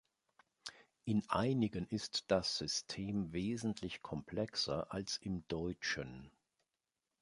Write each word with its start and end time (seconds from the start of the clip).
In 1.05 1.29
einigen 1.29 1.85
ist 1.85 2.23
das 2.31 2.57
System 2.57 3.33
wesentlich 3.33 4.01
komplexer 4.01 4.91
als 4.91 5.17
im 5.17 5.47
Deutschen. 5.47 6.31